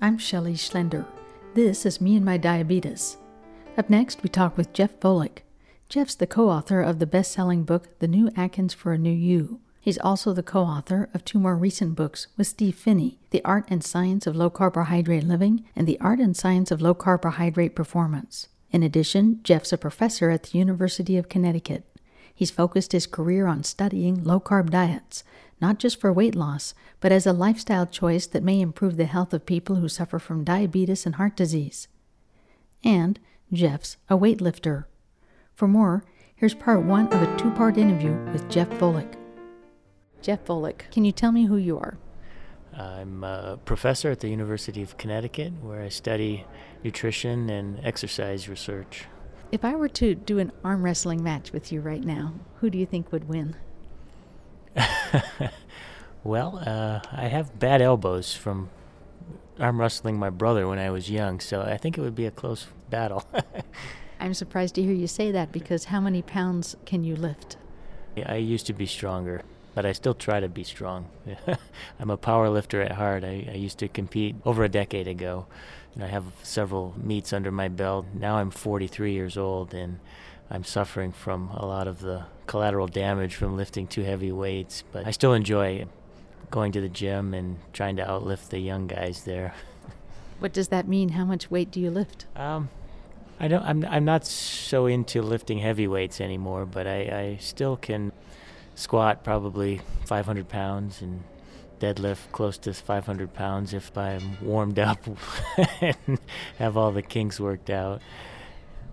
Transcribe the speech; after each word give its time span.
I'm 0.00 0.16
Shelley 0.16 0.54
Schlender. 0.54 1.04
This 1.54 1.84
is 1.84 2.00
Me 2.00 2.14
and 2.14 2.24
My 2.24 2.36
Diabetes. 2.36 3.16
Up 3.76 3.90
next, 3.90 4.22
we 4.22 4.28
talk 4.28 4.56
with 4.56 4.72
Jeff 4.72 5.00
Volek. 5.00 5.38
Jeff's 5.88 6.14
the 6.14 6.24
co 6.24 6.48
author 6.48 6.80
of 6.80 7.00
the 7.00 7.06
best 7.06 7.32
selling 7.32 7.64
book, 7.64 7.98
The 7.98 8.06
New 8.06 8.30
Atkins 8.36 8.72
for 8.72 8.92
a 8.92 8.98
New 8.98 9.10
You. 9.10 9.58
He's 9.80 9.98
also 9.98 10.32
the 10.32 10.44
co 10.44 10.60
author 10.60 11.08
of 11.12 11.24
two 11.24 11.40
more 11.40 11.56
recent 11.56 11.96
books 11.96 12.28
with 12.36 12.46
Steve 12.46 12.76
Phinney 12.76 13.18
The 13.30 13.44
Art 13.44 13.64
and 13.70 13.82
Science 13.82 14.28
of 14.28 14.36
Low 14.36 14.50
Carbohydrate 14.50 15.24
Living 15.24 15.64
and 15.74 15.88
The 15.88 15.98
Art 15.98 16.20
and 16.20 16.36
Science 16.36 16.70
of 16.70 16.80
Low 16.80 16.94
Carbohydrate 16.94 17.74
Performance. 17.74 18.46
In 18.70 18.84
addition, 18.84 19.40
Jeff's 19.42 19.72
a 19.72 19.78
professor 19.78 20.30
at 20.30 20.44
the 20.44 20.58
University 20.58 21.16
of 21.16 21.28
Connecticut. 21.28 21.82
He's 22.38 22.52
focused 22.52 22.92
his 22.92 23.08
career 23.08 23.48
on 23.48 23.64
studying 23.64 24.22
low 24.22 24.38
carb 24.38 24.70
diets, 24.70 25.24
not 25.60 25.80
just 25.80 26.00
for 26.00 26.12
weight 26.12 26.36
loss, 26.36 26.72
but 27.00 27.10
as 27.10 27.26
a 27.26 27.32
lifestyle 27.32 27.84
choice 27.84 28.28
that 28.28 28.44
may 28.44 28.60
improve 28.60 28.96
the 28.96 29.06
health 29.06 29.34
of 29.34 29.44
people 29.44 29.74
who 29.74 29.88
suffer 29.88 30.20
from 30.20 30.44
diabetes 30.44 31.04
and 31.04 31.16
heart 31.16 31.34
disease. 31.34 31.88
And 32.84 33.18
Jeff's 33.52 33.96
a 34.08 34.16
weightlifter. 34.16 34.84
For 35.52 35.66
more, 35.66 36.04
here's 36.36 36.54
part 36.54 36.84
one 36.84 37.08
of 37.08 37.20
a 37.20 37.36
two 37.38 37.50
part 37.50 37.76
interview 37.76 38.12
with 38.32 38.48
Jeff 38.48 38.70
Volek. 38.78 39.16
Jeff 40.22 40.44
Volek, 40.44 40.92
can 40.92 41.04
you 41.04 41.10
tell 41.10 41.32
me 41.32 41.46
who 41.46 41.56
you 41.56 41.76
are? 41.76 41.98
I'm 42.72 43.24
a 43.24 43.58
professor 43.64 44.12
at 44.12 44.20
the 44.20 44.28
University 44.28 44.80
of 44.80 44.96
Connecticut 44.96 45.54
where 45.60 45.82
I 45.82 45.88
study 45.88 46.46
nutrition 46.84 47.50
and 47.50 47.80
exercise 47.84 48.48
research. 48.48 49.06
If 49.50 49.64
I 49.64 49.74
were 49.76 49.88
to 49.88 50.14
do 50.14 50.38
an 50.38 50.52
arm 50.62 50.82
wrestling 50.82 51.22
match 51.22 51.52
with 51.52 51.72
you 51.72 51.80
right 51.80 52.04
now, 52.04 52.34
who 52.56 52.68
do 52.68 52.76
you 52.76 52.84
think 52.84 53.10
would 53.12 53.28
win? 53.28 53.56
well, 56.24 56.62
uh, 56.66 57.00
I 57.10 57.28
have 57.28 57.58
bad 57.58 57.80
elbows 57.80 58.34
from 58.34 58.68
arm 59.58 59.80
wrestling 59.80 60.18
my 60.18 60.28
brother 60.28 60.68
when 60.68 60.78
I 60.78 60.90
was 60.90 61.10
young, 61.10 61.40
so 61.40 61.62
I 61.62 61.78
think 61.78 61.96
it 61.96 62.02
would 62.02 62.14
be 62.14 62.26
a 62.26 62.30
close 62.30 62.66
battle. 62.90 63.24
I'm 64.20 64.34
surprised 64.34 64.74
to 64.74 64.82
hear 64.82 64.92
you 64.92 65.06
say 65.06 65.32
that 65.32 65.50
because 65.50 65.84
how 65.86 66.00
many 66.00 66.20
pounds 66.20 66.76
can 66.84 67.02
you 67.02 67.16
lift? 67.16 67.56
I 68.26 68.36
used 68.36 68.66
to 68.66 68.74
be 68.74 68.84
stronger, 68.84 69.42
but 69.78 69.86
I 69.86 69.92
still 69.92 70.14
try 70.14 70.40
to 70.40 70.48
be 70.48 70.64
strong. 70.64 71.08
I'm 72.00 72.10
a 72.10 72.16
power 72.16 72.50
lifter 72.50 72.82
at 72.82 72.90
heart. 72.90 73.22
I, 73.22 73.46
I 73.48 73.54
used 73.54 73.78
to 73.78 73.86
compete 73.86 74.34
over 74.44 74.64
a 74.64 74.68
decade 74.68 75.06
ago, 75.06 75.46
and 75.94 76.02
I 76.02 76.08
have 76.08 76.24
several 76.42 76.96
meets 77.00 77.32
under 77.32 77.52
my 77.52 77.68
belt. 77.68 78.06
Now 78.12 78.38
I'm 78.38 78.50
43 78.50 79.12
years 79.12 79.36
old, 79.36 79.72
and 79.72 80.00
I'm 80.50 80.64
suffering 80.64 81.12
from 81.12 81.50
a 81.50 81.64
lot 81.64 81.86
of 81.86 82.00
the 82.00 82.24
collateral 82.48 82.88
damage 82.88 83.36
from 83.36 83.56
lifting 83.56 83.86
too 83.86 84.02
heavy 84.02 84.32
weights, 84.32 84.82
but 84.90 85.06
I 85.06 85.12
still 85.12 85.32
enjoy 85.32 85.86
going 86.50 86.72
to 86.72 86.80
the 86.80 86.88
gym 86.88 87.32
and 87.32 87.58
trying 87.72 87.94
to 87.98 88.04
outlift 88.04 88.48
the 88.48 88.58
young 88.58 88.88
guys 88.88 89.22
there. 89.22 89.54
What 90.40 90.52
does 90.52 90.68
that 90.68 90.88
mean? 90.88 91.10
How 91.10 91.24
much 91.24 91.52
weight 91.52 91.70
do 91.70 91.80
you 91.80 91.90
lift? 91.92 92.26
Um, 92.34 92.68
I 93.38 93.46
don't. 93.46 93.62
I'm. 93.62 93.84
I'm 93.84 94.04
not 94.04 94.26
so 94.26 94.86
into 94.86 95.22
lifting 95.22 95.58
heavy 95.58 95.86
weights 95.86 96.20
anymore, 96.20 96.66
but 96.66 96.86
I, 96.86 96.98
I 96.98 97.36
still 97.40 97.76
can 97.76 98.12
squat 98.78 99.24
probably 99.24 99.80
500 100.06 100.48
pounds 100.48 101.02
and 101.02 101.24
deadlift 101.80 102.30
close 102.30 102.56
to 102.58 102.72
500 102.72 103.34
pounds 103.34 103.74
if 103.74 103.96
I'm 103.96 104.38
warmed 104.40 104.78
up 104.78 104.98
and 105.80 106.18
have 106.58 106.76
all 106.76 106.92
the 106.92 107.02
kinks 107.02 107.40
worked 107.40 107.70
out. 107.70 108.00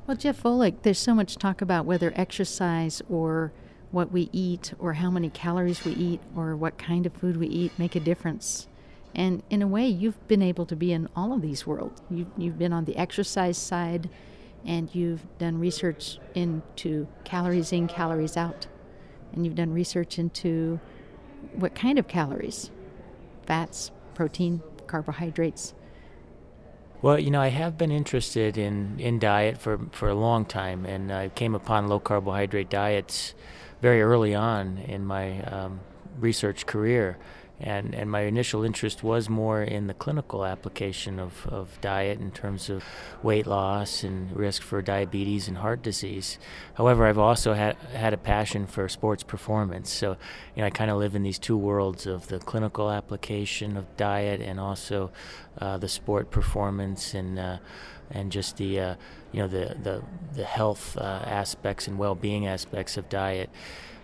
Well, 0.08 0.18
Jeff 0.18 0.42
Volek, 0.42 0.82
there's 0.82 1.00
so 1.00 1.14
much 1.14 1.38
talk 1.38 1.62
about 1.62 1.86
whether 1.86 2.12
exercise 2.16 3.02
or 3.10 3.54
what 3.92 4.12
we 4.12 4.30
eat 4.32 4.74
or 4.80 4.94
how 4.94 5.10
many 5.10 5.30
calories 5.30 5.84
we 5.86 5.94
eat 5.94 6.20
or 6.36 6.56
what 6.56 6.78
kind 6.78 7.06
of 7.06 7.14
food 7.14 7.38
we 7.38 7.48
eat 7.48 7.72
make 7.78 7.96
a 7.96 8.00
difference. 8.00 8.68
And 9.14 9.44
in 9.50 9.62
a 9.62 9.68
way, 9.68 9.88
you've 9.88 10.28
been 10.28 10.42
able 10.42 10.66
to 10.66 10.76
be 10.76 10.92
in 10.92 11.10
all 11.16 11.32
of 11.32 11.42
these 11.42 11.66
worlds. 11.66 12.02
You, 12.10 12.26
you've 12.38 12.58
been 12.58 12.74
on 12.74 12.86
the 12.86 12.98
exercise 12.98 13.58
side 13.58 14.10
and 14.66 14.94
you've 14.94 15.22
done 15.38 15.60
research 15.60 16.18
into 16.34 17.08
calories 17.24 17.72
in, 17.72 17.88
calories 17.88 18.36
out. 18.36 18.66
And 19.34 19.46
you've 19.46 19.56
done 19.56 19.74
research 19.74 20.18
into 20.18 20.80
what 21.54 21.76
kind 21.76 22.00
of 22.00 22.08
calories 22.08 22.72
fats, 23.46 23.92
protein, 24.16 24.62
carbohydrates. 24.88 25.74
Well, 27.02 27.20
you 27.20 27.30
know, 27.30 27.42
I 27.42 27.50
have 27.50 27.78
been 27.78 27.92
interested 27.92 28.58
in, 28.58 29.00
in 29.00 29.20
diet 29.20 29.60
for, 29.60 29.80
for 29.92 30.10
a 30.10 30.16
long 30.16 30.46
time, 30.46 30.86
and 30.86 31.12
I 31.12 31.30
came 31.30 31.54
upon 31.54 31.88
low 31.88 32.00
carbohydrate 32.00 32.70
diets 32.70 33.36
very 33.82 34.02
early 34.02 34.34
on 34.34 34.80
in 34.80 35.06
my 35.06 35.42
um, 35.44 35.82
research 36.18 36.66
career 36.66 37.18
and 37.60 37.96
and 37.96 38.12
my 38.12 38.22
initial 38.22 38.64
interest 38.64 39.04
was 39.04 39.30
more 39.30 39.62
in 39.62 39.88
the 39.88 39.94
clinical 39.94 40.46
application 40.46 41.20
of, 41.20 41.48
of 41.48 41.80
diet 41.82 42.20
in 42.20 42.32
terms 42.32 42.70
of 42.70 42.84
weight 43.24 43.48
loss 43.48 44.04
and 44.04 44.36
risk 44.36 44.62
for 44.62 44.82
diabetes 44.82 45.48
and 45.48 45.58
heart 45.58 45.82
disease. 45.82 46.38
However, 46.74 47.06
I've 47.06 47.18
also 47.18 47.54
had 47.54 47.76
had 47.94 48.14
a 48.14 48.18
passion 48.18 48.68
for 48.68 48.90
sports 48.90 49.24
performance. 49.24 49.92
So, 49.92 50.18
you 50.56 50.62
know, 50.62 50.66
I 50.66 50.70
kind 50.70 50.92
of 50.92 50.98
live 50.98 51.16
in 51.16 51.24
these 51.24 51.40
two 51.40 51.58
worlds 51.58 52.06
of 52.06 52.28
the 52.28 52.40
clinical 52.40 52.92
application 52.92 53.78
of 53.78 53.86
diet 53.96 54.42
and 54.42 54.60
also 54.60 55.12
uh, 55.60 55.78
the 55.78 55.88
sport 55.88 56.32
performance 56.32 57.14
and 57.14 57.40
uh, 57.40 57.58
and 58.12 58.32
just 58.32 58.58
the 58.58 58.80
uh, 58.80 58.96
you 59.32 59.42
know 59.42 59.48
the 59.48 59.76
the 59.82 60.02
the 60.36 60.44
health 60.44 60.98
uh, 60.98 61.02
aspects 61.26 61.88
and 61.88 61.98
well-being 61.98 62.48
aspects 62.48 62.98
of 62.98 63.10
diet. 63.10 63.50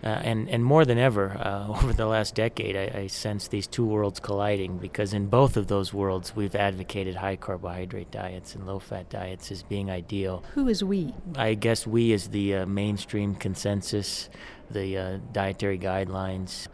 Uh, 0.04 0.08
and 0.24 0.48
and 0.50 0.64
more 0.64 0.84
than 0.84 0.98
ever 0.98 1.30
uh, 1.38 1.68
over 1.82 1.92
the 1.92 2.06
last 2.06 2.34
decade, 2.34 2.76
I, 2.76 3.02
I, 3.02 3.06
sense 3.06 3.46
these 3.46 3.68
two 3.68 3.86
worlds 3.86 4.18
colliding 4.18 4.78
because 4.78 5.14
in 5.14 5.28
both 5.28 5.56
of 5.56 5.68
those 5.68 5.94
worlds, 5.94 6.34
we've 6.34 6.56
advocated 6.56 7.14
high 7.14 7.36
carbohydrate 7.36 8.10
diets 8.10 8.56
and 8.56 8.66
low 8.66 8.80
fat 8.80 9.08
diets 9.10 9.52
as 9.52 9.62
being 9.62 9.92
ideal. 9.92 10.42
Who 10.54 10.66
is 10.66 10.82
we? 10.82 11.14
I 11.36 11.54
guess 11.54 11.86
we 11.86 12.10
is 12.10 12.30
the 12.30 12.56
uh, 12.56 12.66
mainstream 12.66 13.36
consensus, 13.36 14.28
the 14.72 14.98
uh, 14.98 15.18
dietary 15.32 15.78
guidelines. 15.78 16.66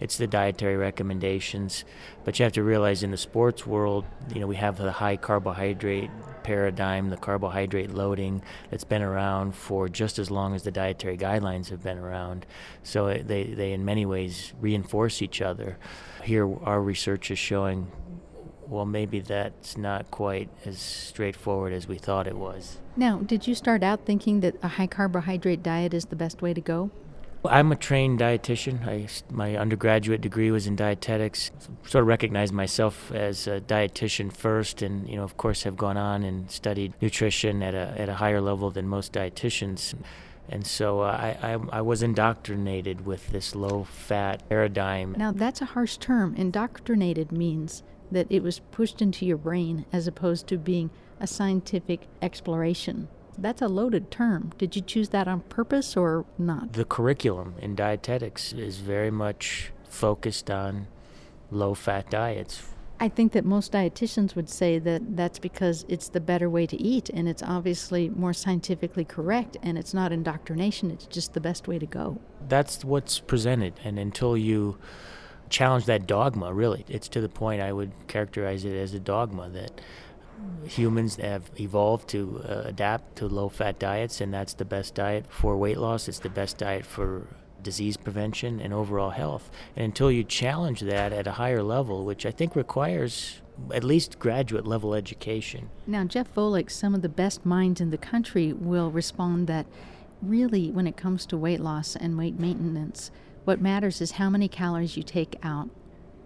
It's 0.00 0.16
the 0.16 0.26
dietary 0.26 0.76
recommendations, 0.76 1.84
but 2.24 2.38
you 2.38 2.44
have 2.44 2.52
to 2.52 2.62
realize 2.62 3.02
in 3.02 3.10
the 3.10 3.16
sports 3.16 3.66
world, 3.66 4.04
you 4.32 4.40
know, 4.40 4.46
we 4.46 4.56
have 4.56 4.76
the 4.76 4.92
high 4.92 5.16
carbohydrate 5.16 6.10
paradigm, 6.42 7.10
the 7.10 7.16
carbohydrate 7.16 7.90
loading 7.90 8.42
that's 8.70 8.84
been 8.84 9.02
around 9.02 9.54
for 9.54 9.88
just 9.88 10.18
as 10.18 10.30
long 10.30 10.54
as 10.54 10.62
the 10.62 10.70
dietary 10.70 11.16
guidelines 11.16 11.68
have 11.68 11.82
been 11.82 11.98
around. 11.98 12.46
So 12.82 13.12
they, 13.12 13.44
they 13.44 13.72
in 13.72 13.84
many 13.84 14.06
ways 14.06 14.52
reinforce 14.60 15.20
each 15.20 15.42
other. 15.42 15.78
Here, 16.22 16.48
our 16.64 16.80
research 16.80 17.30
is 17.30 17.38
showing, 17.38 17.90
well, 18.66 18.84
maybe 18.84 19.20
that's 19.20 19.76
not 19.76 20.10
quite 20.10 20.48
as 20.64 20.78
straightforward 20.78 21.72
as 21.72 21.88
we 21.88 21.98
thought 21.98 22.26
it 22.26 22.36
was. 22.36 22.78
Now, 22.96 23.18
did 23.18 23.46
you 23.46 23.54
start 23.54 23.82
out 23.82 24.04
thinking 24.04 24.40
that 24.40 24.56
a 24.62 24.68
high 24.68 24.86
carbohydrate 24.86 25.62
diet 25.62 25.94
is 25.94 26.06
the 26.06 26.16
best 26.16 26.42
way 26.42 26.54
to 26.54 26.60
go? 26.60 26.90
I'm 27.44 27.70
a 27.70 27.76
trained 27.76 28.18
dietitian. 28.18 28.86
I, 28.86 29.06
my 29.30 29.56
undergraduate 29.56 30.20
degree 30.20 30.50
was 30.50 30.66
in 30.66 30.76
dietetics. 30.76 31.50
Sort 31.86 32.02
of 32.02 32.08
recognized 32.08 32.52
myself 32.52 33.12
as 33.12 33.46
a 33.46 33.60
dietitian 33.60 34.32
first, 34.32 34.82
and 34.82 35.08
you 35.08 35.16
know, 35.16 35.22
of 35.22 35.36
course, 35.36 35.62
have 35.62 35.76
gone 35.76 35.96
on 35.96 36.22
and 36.24 36.50
studied 36.50 36.94
nutrition 37.00 37.62
at 37.62 37.74
a 37.74 37.94
at 37.96 38.08
a 38.08 38.14
higher 38.14 38.40
level 38.40 38.70
than 38.70 38.88
most 38.88 39.12
dietitians. 39.12 39.94
And 40.50 40.66
so 40.66 41.02
uh, 41.02 41.36
I, 41.42 41.52
I, 41.52 41.58
I 41.72 41.80
was 41.82 42.02
indoctrinated 42.02 43.04
with 43.04 43.28
this 43.28 43.54
low-fat 43.54 44.48
paradigm. 44.48 45.14
Now 45.18 45.30
that's 45.30 45.60
a 45.60 45.66
harsh 45.66 45.98
term. 45.98 46.34
Indoctrinated 46.36 47.30
means 47.30 47.82
that 48.10 48.26
it 48.30 48.42
was 48.42 48.60
pushed 48.70 49.02
into 49.02 49.26
your 49.26 49.36
brain 49.36 49.84
as 49.92 50.06
opposed 50.06 50.46
to 50.46 50.56
being 50.56 50.88
a 51.20 51.26
scientific 51.26 52.06
exploration 52.22 53.08
that's 53.40 53.62
a 53.62 53.68
loaded 53.68 54.10
term. 54.10 54.52
Did 54.58 54.76
you 54.76 54.82
choose 54.82 55.10
that 55.10 55.28
on 55.28 55.40
purpose 55.42 55.96
or 55.96 56.24
not? 56.38 56.72
The 56.72 56.84
curriculum 56.84 57.54
in 57.60 57.74
dietetics 57.74 58.52
is 58.52 58.78
very 58.78 59.10
much 59.10 59.72
focused 59.88 60.50
on 60.50 60.88
low 61.50 61.74
fat 61.74 62.10
diets. 62.10 62.62
I 63.00 63.08
think 63.08 63.32
that 63.32 63.44
most 63.44 63.72
dietitians 63.72 64.34
would 64.34 64.50
say 64.50 64.80
that 64.80 65.16
that's 65.16 65.38
because 65.38 65.84
it's 65.88 66.08
the 66.08 66.20
better 66.20 66.50
way 66.50 66.66
to 66.66 66.76
eat 66.76 67.08
and 67.10 67.28
it's 67.28 67.44
obviously 67.44 68.08
more 68.08 68.32
scientifically 68.32 69.04
correct 69.04 69.56
and 69.62 69.78
it's 69.78 69.94
not 69.94 70.10
indoctrination, 70.10 70.90
it's 70.90 71.06
just 71.06 71.32
the 71.32 71.40
best 71.40 71.68
way 71.68 71.78
to 71.78 71.86
go. 71.86 72.18
That's 72.48 72.84
what's 72.84 73.20
presented. 73.20 73.74
And 73.84 74.00
until 74.00 74.36
you 74.36 74.78
challenge 75.48 75.86
that 75.86 76.08
dogma, 76.08 76.52
really, 76.52 76.84
it's 76.88 77.08
to 77.10 77.20
the 77.20 77.28
point 77.28 77.62
I 77.62 77.72
would 77.72 77.92
characterize 78.08 78.64
it 78.64 78.76
as 78.76 78.94
a 78.94 79.00
dogma 79.00 79.48
that 79.50 79.80
humans 80.64 81.16
have 81.16 81.50
evolved 81.58 82.08
to 82.08 82.42
uh, 82.48 82.62
adapt 82.66 83.16
to 83.16 83.26
low 83.26 83.48
fat 83.48 83.78
diets, 83.78 84.20
and 84.20 84.32
that's 84.32 84.54
the 84.54 84.64
best 84.64 84.94
diet 84.94 85.26
for 85.28 85.56
weight 85.56 85.78
loss. 85.78 86.08
It's 86.08 86.18
the 86.18 86.30
best 86.30 86.58
diet 86.58 86.84
for 86.84 87.26
disease 87.62 87.96
prevention 87.96 88.60
and 88.60 88.72
overall 88.72 89.10
health. 89.10 89.50
And 89.76 89.84
until 89.84 90.12
you 90.12 90.24
challenge 90.24 90.80
that 90.80 91.12
at 91.12 91.26
a 91.26 91.32
higher 91.32 91.62
level, 91.62 92.04
which 92.04 92.24
I 92.24 92.30
think 92.30 92.54
requires 92.54 93.40
at 93.74 93.82
least 93.82 94.18
graduate 94.18 94.66
level 94.66 94.94
education. 94.94 95.70
Now, 95.86 96.04
Jeff 96.04 96.32
Volek, 96.34 96.70
some 96.70 96.94
of 96.94 97.02
the 97.02 97.08
best 97.08 97.44
minds 97.44 97.80
in 97.80 97.90
the 97.90 97.98
country 97.98 98.52
will 98.52 98.90
respond 98.90 99.48
that 99.48 99.66
really, 100.22 100.70
when 100.70 100.86
it 100.86 100.96
comes 100.96 101.26
to 101.26 101.36
weight 101.36 101.60
loss 101.60 101.96
and 101.96 102.16
weight 102.16 102.38
maintenance, 102.38 103.10
what 103.44 103.60
matters 103.60 104.00
is 104.00 104.12
how 104.12 104.30
many 104.30 104.48
calories 104.48 104.96
you 104.96 105.02
take 105.02 105.36
out 105.42 105.70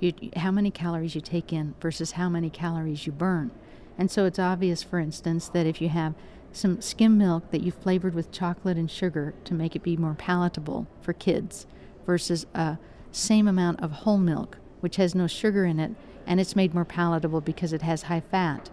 you, 0.01 0.13
how 0.37 0.51
many 0.51 0.71
calories 0.71 1.15
you 1.15 1.21
take 1.21 1.53
in 1.53 1.75
versus 1.81 2.13
how 2.13 2.29
many 2.29 2.51
calories 2.51 3.07
you 3.07 3.13
burn. 3.13 3.51
And 3.99 4.11
so 4.11 4.25
it's 4.25 4.39
obvious, 4.39 4.83
for 4.83 4.99
instance, 4.99 5.49
that 5.49 5.67
if 5.67 5.81
you 5.81 5.89
have 5.89 6.15
some 6.53 6.81
skim 6.81 7.17
milk 7.17 7.51
that 7.51 7.63
you've 7.63 7.75
flavored 7.75 8.15
with 8.15 8.33
chocolate 8.33 8.77
and 8.77 8.91
sugar 8.91 9.35
to 9.45 9.55
make 9.55 9.75
it 9.75 9.83
be 9.83 9.97
more 9.97 10.15
palatable 10.15 10.87
for 11.01 11.13
kids 11.13 11.67
versus 12.07 12.47
a 12.55 12.79
same 13.11 13.49
amount 13.49 13.81
of 13.81 13.91
whole 13.91 14.19
milk, 14.19 14.59
which 14.81 14.97
has 14.97 15.15
no 15.15 15.27
sugar 15.27 15.65
in 15.65 15.79
it 15.79 15.93
and 16.27 16.41
it's 16.41 16.57
made 16.57 16.75
more 16.75 16.85
palatable 16.85 17.41
because 17.41 17.73
it 17.73 17.83
has 17.83 18.03
high 18.03 18.21
fat. 18.21 18.71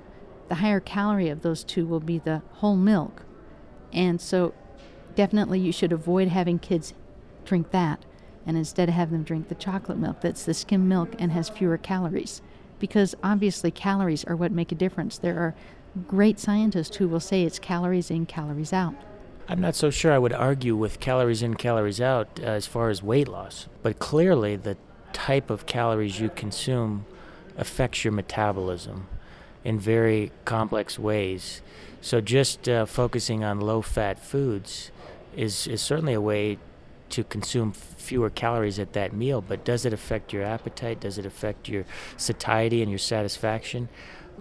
The 0.50 0.56
higher 0.56 0.80
calorie 0.80 1.30
of 1.30 1.42
those 1.42 1.64
two 1.64 1.86
will 1.86 2.00
be 2.00 2.20
the 2.20 2.42
whole 2.54 2.76
milk. 2.76 3.24
And 3.92 4.20
so 4.22 4.54
definitely 5.16 5.60
you 5.60 5.72
should 5.72 5.92
avoid 5.92 6.28
having 6.28 6.60
kids 6.60 6.94
drink 7.46 7.72
that 7.72 8.06
and 8.46 8.58
instead 8.58 8.90
have 8.90 9.12
them 9.12 9.24
drink 9.24 9.48
the 9.48 9.56
chocolate 9.56 9.98
milk 9.98 10.22
that's 10.22 10.46
the 10.46 10.54
skim 10.54 10.88
milk 10.88 11.16
and 11.20 11.32
has 11.32 11.50
fewer 11.50 11.78
calories. 11.78 12.42
Because 12.80 13.16
obviously, 13.24 13.72
calories 13.72 14.24
are 14.26 14.36
what 14.36 14.52
make 14.52 14.72
a 14.72 14.76
difference. 14.76 15.18
There 15.18 15.38
are 15.38 15.56
great 16.08 16.40
scientists 16.40 16.98
who 16.98 17.08
will 17.08 17.20
say 17.20 17.44
it's 17.44 17.60
calories 17.60 18.10
in, 18.10 18.26
calories 18.26 18.74
out. 18.74 18.96
I'm 19.48 19.62
not 19.62 19.76
so 19.76 19.90
sure 19.90 20.12
I 20.12 20.20
would 20.20 20.34
argue 20.34 20.76
with 20.76 21.00
calories 21.00 21.42
in, 21.42 21.56
calories 21.56 22.00
out 22.00 22.40
uh, 22.40 22.46
as 22.46 22.68
far 22.68 22.90
as 22.90 23.02
weight 23.02 23.28
loss, 23.28 23.68
but 23.82 23.98
clearly 23.98 24.56
the 24.56 24.78
type 25.12 25.50
of 25.50 25.66
calories 25.66 26.20
you 26.20 26.30
consume 26.30 27.06
affects 27.58 28.04
your 28.04 28.14
metabolism 28.14 29.08
in 29.64 29.80
very 29.80 30.32
complex 30.46 31.00
ways. 31.00 31.62
So 32.00 32.22
just 32.22 32.70
uh, 32.70 32.86
focusing 32.86 33.44
on 33.44 33.60
low 33.60 33.82
fat 33.82 34.20
foods 34.24 34.92
is, 35.36 35.68
is 35.68 35.82
certainly 35.82 36.14
a 36.14 36.22
way 36.22 36.60
to 37.12 37.24
consume 37.24 37.72
fewer 37.72 38.30
calories 38.30 38.80
at 38.80 38.94
that 38.94 39.14
meal, 39.14 39.42
but 39.42 39.64
does 39.64 39.86
it 39.86 39.94
affect 39.94 40.34
your 40.34 40.44
appetite? 40.44 41.00
Does 41.00 41.18
it 41.18 41.26
affect 41.26 41.68
your 41.68 41.86
satiety 42.18 42.82
and 42.82 42.92
your 42.92 43.00
satisfaction? 43.00 43.90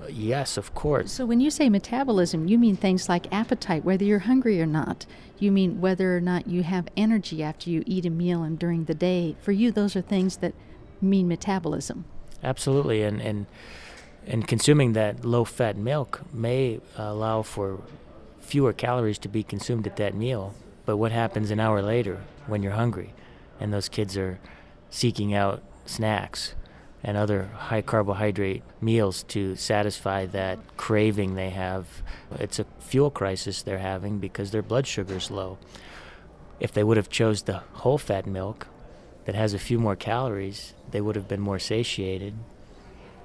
Yes, 0.08 0.56
of 0.56 0.74
course. 0.74 1.10
So 1.10 1.26
when 1.26 1.40
you 1.40 1.50
say 1.50 1.68
metabolism, 1.68 2.46
you 2.46 2.56
mean 2.56 2.76
things 2.76 3.08
like 3.08 3.32
appetite, 3.32 3.84
whether 3.84 4.04
you're 4.04 4.20
hungry 4.20 4.60
or 4.62 4.66
not. 4.66 5.06
You 5.38 5.50
mean 5.50 5.80
whether 5.80 6.16
or 6.16 6.20
not 6.20 6.46
you 6.46 6.62
have 6.62 6.88
energy 6.96 7.42
after 7.42 7.68
you 7.70 7.82
eat 7.86 8.06
a 8.06 8.10
meal 8.10 8.42
and 8.42 8.58
during 8.58 8.84
the 8.84 8.94
day. 8.94 9.36
For 9.40 9.52
you, 9.52 9.72
those 9.72 9.96
are 9.96 10.00
things 10.00 10.36
that 10.38 10.54
mean 11.00 11.26
metabolism. 11.28 12.04
Absolutely, 12.42 13.02
and 13.02 13.20
and 13.20 13.46
and 14.26 14.46
consuming 14.46 14.92
that 14.92 15.24
low-fat 15.24 15.76
milk 15.76 16.20
may 16.32 16.80
allow 16.96 17.42
for 17.42 17.80
fewer 18.38 18.72
calories 18.72 19.18
to 19.18 19.28
be 19.28 19.42
consumed 19.42 19.86
at 19.86 19.96
that 19.96 20.14
meal. 20.14 20.54
But 20.88 20.96
what 20.96 21.12
happens 21.12 21.50
an 21.50 21.60
hour 21.60 21.82
later 21.82 22.22
when 22.46 22.62
you're 22.62 22.72
hungry, 22.72 23.12
and 23.60 23.70
those 23.70 23.90
kids 23.90 24.16
are 24.16 24.40
seeking 24.88 25.34
out 25.34 25.62
snacks? 25.84 26.54
and 27.04 27.16
other 27.16 27.50
high 27.54 27.82
carbohydrate 27.82 28.62
meals 28.80 29.22
to 29.24 29.54
satisfy 29.54 30.26
that 30.26 30.58
craving 30.76 31.34
they 31.34 31.50
have. 31.50 31.86
It's 32.40 32.58
a 32.58 32.66
fuel 32.80 33.10
crisis 33.10 33.62
they're 33.62 33.78
having 33.78 34.18
because 34.18 34.50
their 34.50 34.62
blood 34.62 34.86
sugar 34.86 35.16
is 35.16 35.30
low. 35.30 35.58
If 36.58 36.72
they 36.72 36.82
would 36.82 36.96
have 36.96 37.10
chose 37.10 37.42
the 37.42 37.62
whole 37.74 37.98
fat 37.98 38.26
milk 38.26 38.66
that 39.26 39.36
has 39.36 39.54
a 39.54 39.60
few 39.60 39.78
more 39.78 39.94
calories, 39.94 40.74
they 40.90 41.00
would 41.00 41.14
have 41.14 41.28
been 41.28 41.40
more 41.40 41.60
satiated, 41.60 42.34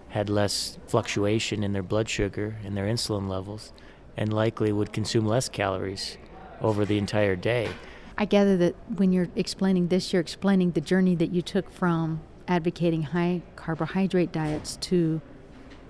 had 0.10 0.30
less 0.30 0.78
fluctuation 0.86 1.64
in 1.64 1.74
their 1.74 1.82
blood 1.82 2.10
sugar 2.10 2.58
and 2.64 2.78
their 2.78 2.86
insulin 2.86 3.28
levels, 3.28 3.74
and 4.16 4.32
likely 4.32 4.72
would 4.72 4.94
consume 4.94 5.26
less 5.26 5.50
calories 5.50 6.18
over 6.64 6.86
the 6.86 6.98
entire 6.98 7.36
day. 7.36 7.70
I 8.18 8.26
gather 8.26 8.58
that 8.58 8.76
when 8.96 9.12
you're 9.12 9.30
explaining 9.36 9.90
this, 9.90 10.14
you're 10.14 10.22
explaining 10.22 10.72
the 10.72 10.82
journey 10.82 11.16
that 11.16 11.32
you 11.32 11.42
took 11.42 11.72
from 11.72 12.22
advocating 12.48 13.04
high 13.04 13.42
carbohydrate 13.56 14.32
diets 14.32 14.78
to 14.78 15.22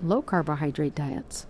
low 0.02 0.22
carbohydrate 0.22 0.94
diets? 0.94 1.46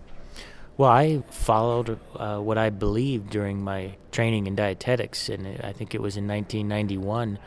Well, 0.77 0.89
I 0.89 1.23
followed 1.29 1.99
uh, 2.15 2.39
what 2.39 2.57
I 2.57 2.69
believed 2.69 3.29
during 3.29 3.61
my 3.61 3.95
training 4.11 4.47
in 4.47 4.55
dietetics, 4.55 5.29
and 5.29 5.47
I 5.63 5.71
think 5.71 5.95
it 5.95 6.01
was 6.01 6.17
in 6.17 6.27
1991. 6.27 7.39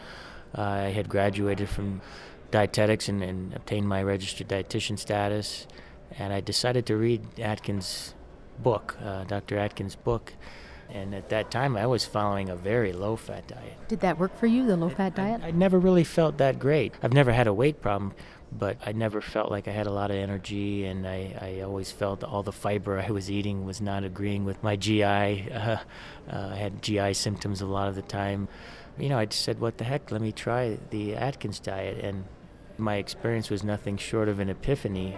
Uh, 0.57 0.61
I 0.63 0.79
had 0.91 1.11
graduated 1.11 1.69
from 1.69 2.01
dietetics 2.51 3.09
and, 3.09 3.23
and, 3.23 3.55
obtained 3.55 3.87
my 3.87 4.03
registered 4.03 4.49
dietitian 4.49 4.99
status, 4.99 5.67
and 6.19 6.33
I 6.33 6.41
decided 6.41 6.87
to 6.87 6.97
read 6.97 7.39
Atkins' 7.39 8.15
book, 8.59 8.97
uh, 9.05 9.25
Dr. 9.25 9.59
Atkins' 9.59 9.95
book, 9.95 10.33
and 10.91 11.15
at 11.15 11.29
that 11.29 11.51
time, 11.51 11.77
I 11.77 11.87
was 11.87 12.05
following 12.05 12.49
a 12.49 12.57
very 12.57 12.93
low 12.93 13.17
fat 13.17 13.47
diet. 13.47 13.89
Did 13.89 14.01
that 14.01 14.19
work 14.19 14.37
for 14.39 14.47
you, 14.47 14.67
the 14.67 14.77
low 14.77 14.89
fat 14.89 15.15
diet? 15.15 15.43
I, 15.43 15.49
I, 15.49 15.51
never 15.51 15.79
really 15.79 16.05
felt 16.05 16.39
that 16.39 16.59
great. 16.59 16.95
I've 17.03 17.13
never 17.13 17.33
had 17.33 17.47
a 17.47 17.53
weight 17.53 17.83
problem, 17.83 18.15
but 18.51 18.79
I 18.85 18.93
never 18.93 19.21
felt 19.21 19.51
like 19.51 19.69
I 19.69 19.73
had 19.73 19.87
a 19.87 19.93
lot 19.93 20.11
of 20.11 20.17
energy, 20.17 20.85
and 20.85 21.07
I, 21.07 21.37
I 21.41 21.61
always 21.61 21.93
felt 21.93 22.25
all 22.25 22.43
the 22.43 22.53
fiber 22.53 22.99
I 22.99 23.11
was 23.11 23.31
eating 23.31 23.67
was 23.67 23.81
not 23.81 24.05
agreeing 24.05 24.45
with 24.45 24.63
my 24.63 24.77
GI. 24.77 25.03
Uh, 25.03 25.77
uh, 26.33 26.49
I 26.53 26.57
had 26.57 26.83
GI 26.83 27.15
symptoms 27.15 27.61
a 27.61 27.67
lot 27.67 27.89
of 27.89 27.95
the 27.95 28.03
time. 28.03 28.49
You 28.99 29.09
know, 29.09 29.19
I 29.19 29.27
just 29.27 29.43
said, 29.43 29.61
what 29.61 29.79
the 29.79 29.85
heck, 29.85 30.11
let 30.11 30.21
me 30.21 30.33
try 30.33 30.79
the 30.91 31.15
Atkins 31.15 31.61
diet. 31.61 32.03
And 32.03 32.25
my 32.79 32.97
experience 32.97 33.51
was 33.51 33.63
nothing 33.63 33.97
short 33.97 34.29
of 34.29 34.41
an 34.41 34.49
epiphany. 34.49 35.15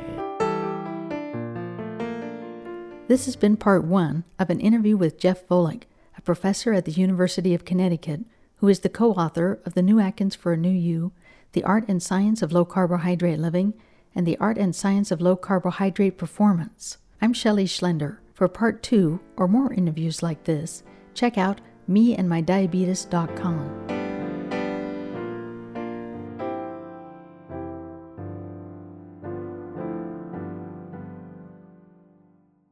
This 3.11 3.25
has 3.25 3.35
been 3.35 3.57
part 3.57 3.83
one 3.83 4.23
of 4.39 4.51
an 4.51 4.61
interview 4.61 4.97
with 4.97 5.19
Jeff 5.19 5.45
Volek, 5.49 5.83
a 6.17 6.21
professor 6.21 6.73
at 6.73 6.85
the 6.85 6.93
University 6.93 7.57
of 7.57 7.65
Connecticut, 7.65 8.21
who 8.59 8.69
is 8.69 8.79
the 8.79 8.89
co 8.89 9.15
author 9.15 9.59
of 9.67 9.75
The 9.75 9.83
New 9.83 9.99
Atkins 9.99 10.37
for 10.37 10.53
a 10.53 10.57
New 10.57 10.71
You, 10.71 11.11
The 11.51 11.65
Art 11.65 11.87
and 11.89 12.01
Science 12.01 12.41
of 12.41 12.53
Low 12.53 12.65
Carbohydrate 12.65 13.41
Living, 13.41 13.75
and 14.15 14.29
The 14.29 14.37
Art 14.37 14.59
and 14.59 14.77
Science 14.77 15.11
of 15.11 15.21
Low 15.21 15.35
Carbohydrate 15.35 16.19
Performance. 16.19 16.99
I'm 17.21 17.33
Shelley 17.33 17.65
Schlender. 17.65 18.19
For 18.33 18.47
part 18.47 18.81
two 18.81 19.19
or 19.37 19.49
more 19.49 19.73
interviews 19.73 20.23
like 20.23 20.45
this, 20.45 20.85
check 21.13 21.37
out 21.37 21.61
meandmydiabetes.com. 21.91 24.00